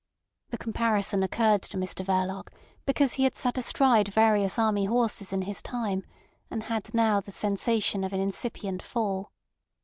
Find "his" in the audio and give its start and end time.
5.43-5.61